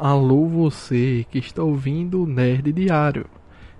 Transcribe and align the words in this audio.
Alô 0.00 0.46
você 0.46 1.26
que 1.28 1.38
está 1.38 1.60
ouvindo 1.60 2.22
o 2.22 2.26
Nerd 2.26 2.72
Diário. 2.72 3.26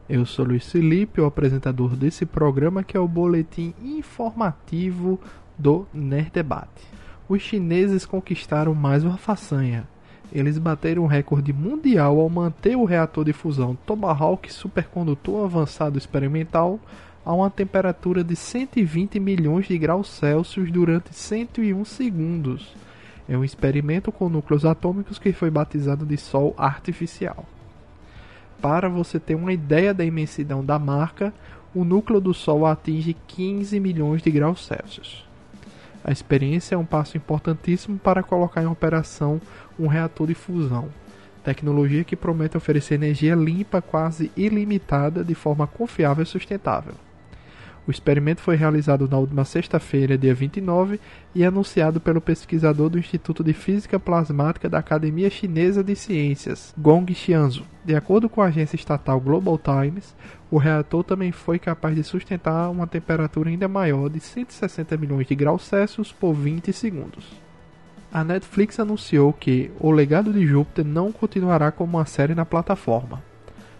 Eu 0.08 0.26
sou 0.26 0.46
Luiz 0.46 0.68
Felipe, 0.68 1.20
o 1.20 1.24
apresentador 1.24 1.94
desse 1.94 2.26
programa 2.26 2.82
que 2.82 2.96
é 2.96 3.00
o 3.00 3.06
boletim 3.06 3.72
informativo 3.80 5.20
do 5.56 5.86
Nerd 5.94 6.32
Debate. 6.32 6.88
Os 7.28 7.40
chineses 7.40 8.04
conquistaram 8.04 8.74
mais 8.74 9.04
uma 9.04 9.16
façanha. 9.16 9.86
Eles 10.32 10.58
bateram 10.58 11.04
o 11.04 11.06
recorde 11.06 11.52
mundial 11.52 12.18
ao 12.18 12.28
manter 12.28 12.74
o 12.74 12.84
reator 12.84 13.24
de 13.24 13.32
fusão 13.32 13.78
Tomahawk 13.86 14.52
supercondutor 14.52 15.44
avançado 15.44 15.98
experimental 15.98 16.80
a 17.24 17.32
uma 17.32 17.48
temperatura 17.48 18.24
de 18.24 18.34
120 18.34 19.20
milhões 19.20 19.68
de 19.68 19.78
graus 19.78 20.08
Celsius 20.08 20.68
durante 20.72 21.14
101 21.14 21.84
segundos 21.84 22.74
é 23.28 23.36
um 23.36 23.44
experimento 23.44 24.10
com 24.10 24.28
núcleos 24.28 24.64
atômicos 24.64 25.18
que 25.18 25.32
foi 25.32 25.50
batizado 25.50 26.06
de 26.06 26.16
Sol 26.16 26.54
artificial. 26.56 27.44
Para 28.60 28.88
você 28.88 29.20
ter 29.20 29.34
uma 29.34 29.52
ideia 29.52 29.92
da 29.92 30.04
imensidão 30.04 30.64
da 30.64 30.78
marca, 30.78 31.32
o 31.74 31.84
núcleo 31.84 32.20
do 32.20 32.32
Sol 32.32 32.64
atinge 32.64 33.14
15 33.26 33.78
milhões 33.78 34.22
de 34.22 34.30
graus 34.30 34.64
Celsius. 34.64 35.26
A 36.02 36.10
experiência 36.10 36.74
é 36.74 36.78
um 36.78 36.86
passo 36.86 37.16
importantíssimo 37.16 37.98
para 37.98 38.22
colocar 38.22 38.62
em 38.62 38.66
operação 38.66 39.40
um 39.78 39.86
reator 39.86 40.26
de 40.26 40.34
fusão, 40.34 40.88
tecnologia 41.44 42.04
que 42.04 42.16
promete 42.16 42.56
oferecer 42.56 42.94
energia 42.94 43.34
limpa 43.34 43.82
quase 43.82 44.30
ilimitada 44.36 45.22
de 45.22 45.34
forma 45.34 45.66
confiável 45.66 46.22
e 46.22 46.26
sustentável. 46.26 46.94
O 47.88 47.90
experimento 47.90 48.42
foi 48.42 48.54
realizado 48.54 49.08
na 49.08 49.16
última 49.16 49.46
sexta-feira, 49.46 50.18
dia 50.18 50.34
29, 50.34 51.00
e 51.34 51.42
anunciado 51.42 51.98
pelo 51.98 52.20
pesquisador 52.20 52.90
do 52.90 52.98
Instituto 52.98 53.42
de 53.42 53.54
Física 53.54 53.98
Plasmática 53.98 54.68
da 54.68 54.78
Academia 54.78 55.30
Chinesa 55.30 55.82
de 55.82 55.96
Ciências, 55.96 56.74
Gong 56.76 57.10
Xianzu. 57.14 57.64
De 57.82 57.94
acordo 57.94 58.28
com 58.28 58.42
a 58.42 58.48
agência 58.48 58.76
estatal 58.76 59.18
Global 59.18 59.58
Times, 59.58 60.14
o 60.50 60.58
reator 60.58 61.02
também 61.02 61.32
foi 61.32 61.58
capaz 61.58 61.96
de 61.96 62.04
sustentar 62.04 62.68
uma 62.68 62.86
temperatura 62.86 63.48
ainda 63.48 63.66
maior 63.66 64.10
de 64.10 64.20
160 64.20 64.94
milhões 64.98 65.26
de 65.26 65.34
graus 65.34 65.62
Celsius 65.62 66.12
por 66.12 66.34
20 66.34 66.70
segundos. 66.74 67.24
A 68.12 68.22
Netflix 68.22 68.78
anunciou 68.78 69.32
que 69.32 69.70
O 69.80 69.90
Legado 69.90 70.30
de 70.30 70.46
Júpiter 70.46 70.84
não 70.84 71.10
continuará 71.10 71.72
como 71.72 71.96
uma 71.96 72.04
série 72.04 72.34
na 72.34 72.44
plataforma. 72.44 73.22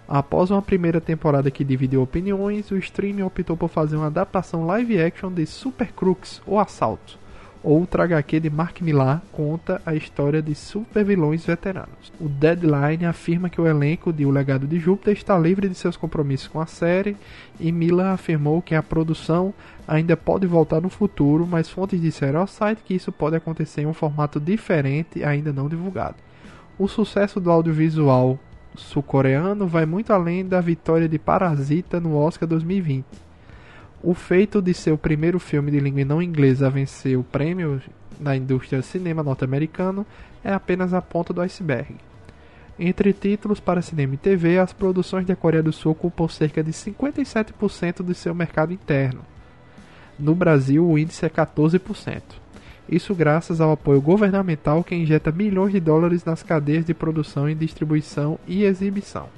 Após 0.08 0.50
uma 0.50 0.62
primeira 0.62 1.02
temporada 1.02 1.50
que 1.50 1.62
dividiu 1.62 2.00
opiniões, 2.00 2.70
o 2.70 2.78
streaming 2.78 3.24
optou 3.24 3.58
por 3.58 3.68
fazer 3.68 3.94
uma 3.96 4.06
adaptação 4.06 4.64
live 4.64 4.98
action 4.98 5.30
de 5.30 5.44
Super 5.44 5.92
Crooks, 5.92 6.40
ou 6.46 6.58
Assalto. 6.58 7.18
Outra 7.62 8.04
HQ 8.04 8.40
de 8.40 8.48
Mark 8.48 8.80
Millar 8.80 9.20
conta 9.30 9.82
a 9.84 9.94
história 9.94 10.40
de 10.40 10.54
supervilões 10.54 11.44
veteranos. 11.44 12.10
O 12.18 12.26
Deadline 12.26 13.04
afirma 13.04 13.50
que 13.50 13.60
o 13.60 13.66
elenco 13.66 14.10
de 14.10 14.24
O 14.24 14.30
Legado 14.30 14.66
de 14.66 14.78
Júpiter 14.78 15.12
está 15.12 15.38
livre 15.38 15.68
de 15.68 15.74
seus 15.74 15.94
compromissos 15.94 16.48
com 16.48 16.58
a 16.58 16.66
série, 16.66 17.14
e 17.60 17.70
Millar 17.70 18.14
afirmou 18.14 18.62
que 18.62 18.74
a 18.74 18.82
produção 18.82 19.52
ainda 19.86 20.16
pode 20.16 20.46
voltar 20.46 20.80
no 20.80 20.88
futuro, 20.88 21.46
mas 21.46 21.68
fontes 21.68 22.00
disseram 22.00 22.40
ao 22.40 22.46
site 22.46 22.82
que 22.82 22.94
isso 22.94 23.12
pode 23.12 23.36
acontecer 23.36 23.82
em 23.82 23.86
um 23.86 23.92
formato 23.92 24.40
diferente 24.40 25.22
ainda 25.22 25.52
não 25.52 25.68
divulgado. 25.68 26.16
O 26.78 26.88
sucesso 26.88 27.38
do 27.38 27.50
audiovisual 27.50 28.38
sul-coreano 28.78 29.66
vai 29.66 29.84
muito 29.84 30.12
além 30.12 30.46
da 30.46 30.60
vitória 30.60 31.08
de 31.08 31.18
Parasita 31.18 32.00
no 32.00 32.16
Oscar 32.16 32.48
2020. 32.48 33.04
O 34.02 34.14
feito 34.14 34.62
de 34.62 34.72
ser 34.72 34.92
o 34.92 34.98
primeiro 34.98 35.40
filme 35.40 35.70
de 35.70 35.80
língua 35.80 36.04
não 36.04 36.22
inglesa 36.22 36.68
a 36.68 36.70
vencer 36.70 37.18
o 37.18 37.24
prêmio 37.24 37.82
na 38.20 38.36
indústria 38.36 38.80
cinema 38.80 39.22
norte-americano 39.22 40.06
é 40.42 40.52
apenas 40.52 40.94
a 40.94 41.02
ponta 41.02 41.32
do 41.32 41.40
iceberg. 41.40 41.96
Entre 42.78 43.12
títulos 43.12 43.58
para 43.58 43.82
cinema 43.82 44.14
e 44.14 44.16
TV, 44.16 44.58
as 44.58 44.72
produções 44.72 45.26
da 45.26 45.34
Coreia 45.34 45.62
do 45.62 45.72
Sul 45.72 45.92
ocupam 45.92 46.28
cerca 46.28 46.62
de 46.62 46.70
57% 46.70 48.02
do 48.02 48.14
seu 48.14 48.32
mercado 48.34 48.72
interno. 48.72 49.22
No 50.16 50.34
Brasil, 50.34 50.88
o 50.88 50.96
índice 50.96 51.26
é 51.26 51.28
14%. 51.28 52.22
Isso 52.88 53.14
graças 53.14 53.60
ao 53.60 53.72
apoio 53.72 54.00
governamental 54.00 54.82
que 54.82 54.94
injeta 54.94 55.30
milhões 55.30 55.72
de 55.72 55.80
dólares 55.80 56.24
nas 56.24 56.42
cadeias 56.42 56.84
de 56.84 56.94
produção 56.94 57.48
e 57.48 57.54
distribuição 57.54 58.38
e 58.46 58.64
exibição. 58.64 59.28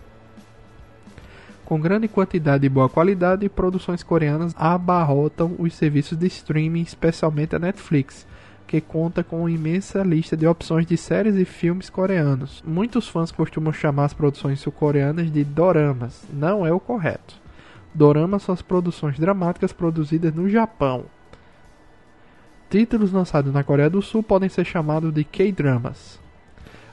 Com 1.65 1.81
grande 1.81 2.09
quantidade 2.09 2.67
e 2.67 2.69
boa 2.69 2.89
qualidade, 2.89 3.49
produções 3.49 4.03
coreanas 4.03 4.55
abarrotam 4.57 5.55
os 5.59 5.75
serviços 5.75 6.19
de 6.19 6.27
streaming, 6.27 6.83
especialmente 6.83 7.55
a 7.55 7.61
Netflix, 7.61 8.27
que 8.67 8.81
conta 8.81 9.23
com 9.25 9.41
uma 9.41 9.51
imensa 9.51 10.03
lista 10.03 10.37
de 10.37 10.47
opções 10.47 10.87
de 10.87 10.97
séries 10.97 11.37
e 11.37 11.45
filmes 11.45 11.91
coreanos. 11.91 12.63
Muitos 12.67 13.09
fãs 13.09 13.33
costumam 13.33 13.73
chamar 13.73 14.07
as 14.07 14.15
produções 14.15 14.61
sul-coreanas 14.61 15.31
de 15.31 15.43
doramas. 15.45 16.25
Não 16.33 16.67
é 16.67 16.73
o 16.73 16.79
correto. 16.79 17.35
Doramas 17.93 18.45
são 18.45 18.53
as 18.53 18.63
produções 18.63 19.19
dramáticas 19.19 19.73
produzidas 19.73 20.35
no 20.35 20.49
Japão, 20.49 21.05
Títulos 22.71 23.11
lançados 23.11 23.53
na 23.53 23.65
Coreia 23.65 23.91
do 23.91 24.01
Sul 24.01 24.23
podem 24.23 24.49
ser 24.49 24.65
chamados 24.65 25.13
de 25.13 25.25
K-dramas. 25.25 26.21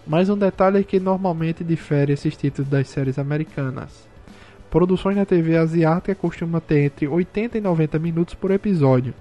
Mas 0.07 0.27
um 0.27 0.35
detalhe 0.35 0.79
é 0.79 0.83
que 0.83 0.99
normalmente 0.99 1.63
difere 1.63 2.13
esses 2.13 2.35
títulos 2.35 2.67
das 2.67 2.89
séries 2.89 3.19
americanas. 3.19 4.07
Produções 4.71 5.15
na 5.15 5.23
TV 5.23 5.55
asiática 5.55 6.15
costumam 6.15 6.59
ter 6.59 6.79
entre 6.79 7.07
80 7.07 7.59
e 7.59 7.61
90 7.61 7.99
minutos 7.99 8.33
por 8.33 8.49
episódio. 8.49 9.13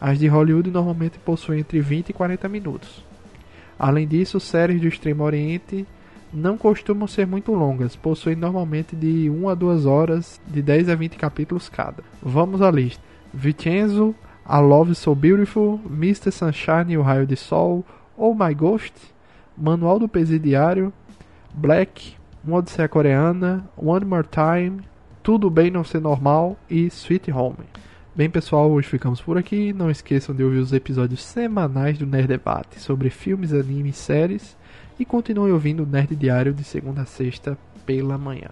As 0.00 0.18
de 0.18 0.26
Hollywood 0.26 0.68
normalmente 0.72 1.16
possuem 1.20 1.60
entre 1.60 1.80
20 1.80 2.08
e 2.08 2.12
40 2.12 2.48
minutos. 2.48 3.04
Além 3.78 4.08
disso, 4.08 4.40
séries 4.40 4.80
do 4.80 4.88
Extremo 4.88 5.22
Oriente 5.22 5.86
não 6.34 6.58
costumam 6.58 7.06
ser 7.06 7.24
muito 7.24 7.52
longas, 7.52 7.94
possuem 7.94 8.34
normalmente 8.34 8.96
de 8.96 9.30
1 9.30 9.48
a 9.48 9.54
2 9.54 9.86
horas, 9.86 10.40
de 10.48 10.60
10 10.60 10.88
a 10.88 10.96
20 10.96 11.16
capítulos 11.16 11.68
cada. 11.68 12.02
Vamos 12.20 12.60
à 12.60 12.68
lista. 12.68 13.02
Vincenzo 13.32 14.12
a 14.50 14.58
Love 14.58 14.96
So 14.96 15.14
Beautiful, 15.14 15.80
Mr. 15.88 16.32
Sunshine 16.32 16.94
e 16.94 16.98
o 16.98 17.02
Raio 17.02 17.24
de 17.24 17.36
Sol, 17.36 17.84
Oh 18.16 18.34
My 18.34 18.52
Ghost, 18.52 18.92
Manual 19.56 20.00
do 20.00 20.08
Presidiário, 20.08 20.92
Black, 21.54 22.16
Uma 22.44 22.56
Odisseia 22.56 22.88
Coreana, 22.88 23.64
One 23.76 24.04
More 24.04 24.26
Time, 24.26 24.80
Tudo 25.22 25.48
Bem 25.48 25.70
Não 25.70 25.84
Ser 25.84 26.00
Normal 26.00 26.58
e 26.68 26.86
Sweet 26.86 27.30
Home. 27.30 27.58
Bem 28.12 28.28
pessoal, 28.28 28.68
hoje 28.72 28.88
ficamos 28.88 29.20
por 29.20 29.38
aqui. 29.38 29.72
Não 29.72 29.88
esqueçam 29.88 30.34
de 30.34 30.42
ouvir 30.42 30.58
os 30.58 30.72
episódios 30.72 31.24
semanais 31.24 31.96
do 31.96 32.04
Nerd 32.04 32.26
Debate 32.26 32.80
sobre 32.80 33.08
filmes, 33.08 33.52
animes 33.52 33.94
e 33.94 34.02
séries. 34.02 34.56
E 34.98 35.04
continuem 35.04 35.52
ouvindo 35.52 35.84
o 35.84 35.86
Nerd 35.86 36.16
Diário 36.16 36.52
de 36.52 36.64
segunda 36.64 37.02
a 37.02 37.06
sexta 37.06 37.56
pela 37.86 38.18
manhã. 38.18 38.50